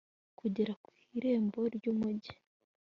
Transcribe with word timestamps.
kugera 0.39 0.73
ku 0.83 0.91
irembo 1.17 1.61
ry'umugi 1.75 2.33